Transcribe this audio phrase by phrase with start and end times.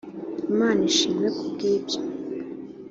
[0.51, 1.99] imana ishimwe kubwibyo.